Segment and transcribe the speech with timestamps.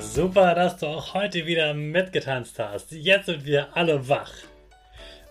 [0.00, 2.92] Super, dass du auch heute wieder mitgetanzt hast.
[2.92, 4.32] Jetzt sind wir alle wach.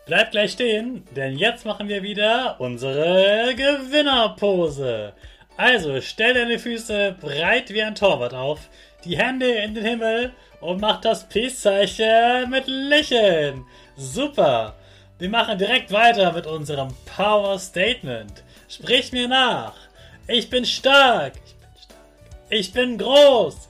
[0.05, 5.14] Bleib gleich stehen, denn jetzt machen wir wieder unsere Gewinnerpose.
[5.55, 8.70] Also stell deine Füße breit wie ein Torwart auf,
[9.05, 13.66] die Hände in den Himmel und mach das Peace-Zeichen mit Lächeln.
[13.95, 14.75] Super.
[15.20, 18.44] Wir machen direkt weiter mit unserem Power Statement.
[18.67, 19.75] Sprich mir nach.
[20.27, 21.33] Ich bin stark.
[21.45, 22.00] Ich bin stark.
[22.50, 23.70] Ich bin groß.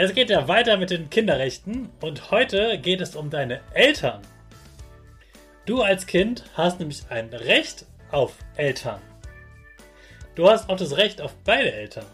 [0.00, 4.22] Es geht ja weiter mit den Kinderrechten und heute geht es um deine Eltern.
[5.66, 9.00] Du als Kind hast nämlich ein Recht auf Eltern.
[10.36, 12.06] Du hast auch das Recht auf beide Eltern.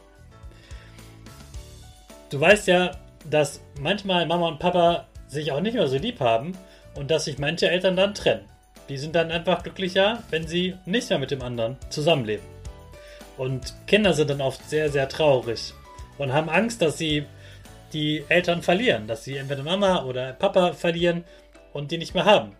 [2.31, 2.93] Du weißt ja,
[3.29, 6.57] dass manchmal Mama und Papa sich auch nicht mehr so lieb haben
[6.95, 8.49] und dass sich manche Eltern dann trennen.
[8.89, 12.47] Die sind dann einfach glücklicher, wenn sie nicht mehr mit dem anderen zusammenleben.
[13.37, 15.75] Und Kinder sind dann oft sehr, sehr traurig
[16.17, 17.27] und haben Angst, dass sie
[17.95, 21.25] die Eltern verlieren, dass sie entweder Mama oder Papa verlieren
[21.73, 22.57] und die nicht mehr haben.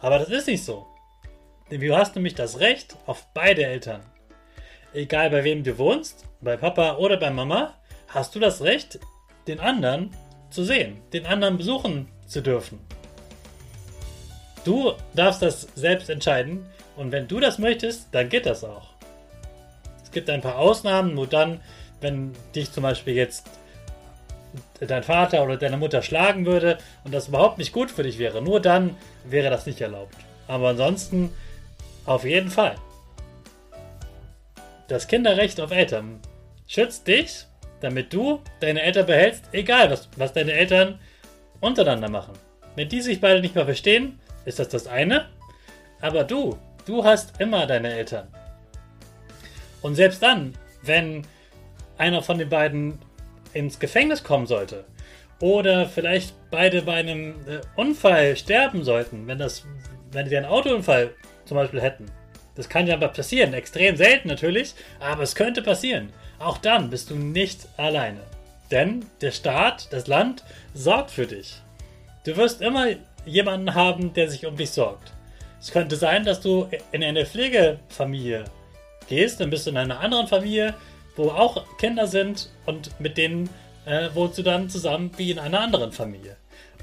[0.00, 0.86] Aber das ist nicht so.
[1.70, 4.00] Denn du hast nämlich das Recht auf beide Eltern.
[4.94, 7.74] Egal bei wem du wohnst, bei Papa oder bei Mama,
[8.08, 9.00] hast du das Recht,
[9.48, 10.12] den anderen
[10.50, 12.78] zu sehen, den anderen besuchen zu dürfen.
[14.64, 16.66] Du darfst das selbst entscheiden
[16.96, 18.90] und wenn du das möchtest, dann geht das auch.
[20.02, 21.60] Es gibt ein paar Ausnahmen, wo dann,
[22.00, 23.48] wenn dich zum Beispiel jetzt
[24.80, 28.42] dein Vater oder deine Mutter schlagen würde und das überhaupt nicht gut für dich wäre,
[28.42, 30.14] nur dann wäre das nicht erlaubt.
[30.48, 31.32] Aber ansonsten
[32.04, 32.76] auf jeden Fall.
[34.88, 36.20] Das Kinderrecht auf Eltern
[36.68, 37.44] schützt dich,
[37.80, 40.98] damit du deine Eltern behältst, egal was, was deine Eltern
[41.60, 42.34] untereinander machen.
[42.76, 45.26] Wenn die sich beide nicht mehr verstehen, ist das das eine.
[46.00, 48.28] Aber du, du hast immer deine Eltern.
[49.82, 51.26] Und selbst dann, wenn
[51.98, 52.98] einer von den beiden
[53.56, 54.84] ins Gefängnis kommen sollte
[55.40, 59.64] oder vielleicht beide bei einem äh, Unfall sterben sollten, wenn das,
[60.12, 62.06] wenn sie einen Autounfall zum Beispiel hätten.
[62.54, 66.12] Das kann ja aber passieren, extrem selten natürlich, aber es könnte passieren.
[66.38, 68.20] Auch dann bist du nicht alleine.
[68.70, 70.42] Denn der Staat, das Land
[70.74, 71.60] sorgt für dich.
[72.24, 72.86] Du wirst immer
[73.24, 75.12] jemanden haben, der sich um dich sorgt.
[75.60, 78.44] Es könnte sein, dass du in eine Pflegefamilie
[79.08, 80.74] gehst, dann bist du in einer anderen Familie,
[81.16, 83.50] wo auch Kinder sind und mit denen
[83.86, 86.36] äh, wohnst du dann zusammen wie in einer anderen Familie.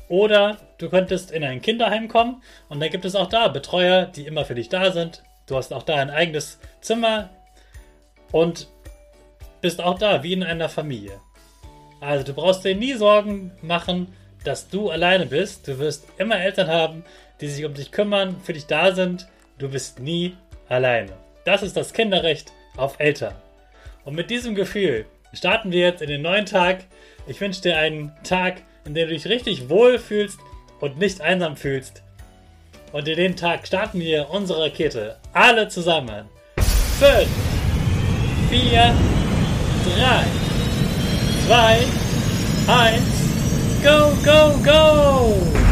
[0.10, 4.26] Oder du könntest in ein Kinderheim kommen und da gibt es auch da Betreuer, die
[4.26, 5.24] immer für dich da sind.
[5.48, 7.30] Du hast auch da ein eigenes Zimmer
[8.32, 8.68] und
[9.62, 11.20] bist auch da wie in einer Familie.
[12.02, 14.14] Also du brauchst dir nie Sorgen machen,
[14.44, 15.68] dass du alleine bist.
[15.68, 17.06] Du wirst immer Eltern haben,
[17.40, 19.28] die sich um dich kümmern, für dich da sind.
[19.58, 20.36] Du bist nie
[20.68, 21.14] alleine.
[21.46, 23.36] Das ist das Kinderrecht auf Eltern.
[24.06, 26.86] Und mit diesem Gefühl starten wir jetzt in den neuen Tag.
[27.28, 30.40] Ich wünsche dir einen Tag, in dem du dich richtig wohl fühlst
[30.80, 32.04] und nicht einsam fühlst.
[32.92, 35.18] Und in den Tag starten wir unsere Rakete.
[35.32, 36.28] Alle zusammen.
[37.00, 37.28] 5,
[38.50, 38.94] 4,
[39.98, 40.26] 3,
[41.48, 41.80] 2,
[42.68, 43.02] 1,
[43.84, 45.63] go, go, go!